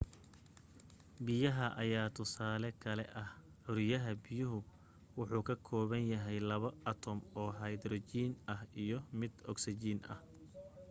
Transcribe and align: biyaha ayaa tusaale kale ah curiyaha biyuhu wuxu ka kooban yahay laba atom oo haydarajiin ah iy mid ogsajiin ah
biyaha 1.25 1.65
ayaa 1.81 2.13
tusaale 2.19 2.69
kale 2.83 3.05
ah 3.21 3.29
curiyaha 3.63 4.11
biyuhu 4.23 4.57
wuxu 5.17 5.39
ka 5.47 5.55
kooban 5.67 6.03
yahay 6.13 6.39
laba 6.49 6.69
atom 6.91 7.17
oo 7.41 7.49
haydarajiin 7.59 8.31
ah 8.53 8.61
iy 8.85 8.93
mid 9.19 9.33
ogsajiin 9.51 10.01
ah 10.13 10.19